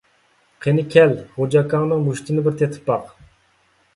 قېنى 0.65 0.85
كەل، 0.93 1.11
غوجا 1.35 1.61
ئاكاڭنىڭ 1.61 2.01
مۇشتتىنى 2.07 2.45
بىر 2.47 2.57
تېتىپ 2.63 2.87
باق! 2.91 3.15